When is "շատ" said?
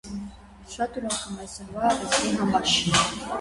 0.75-0.97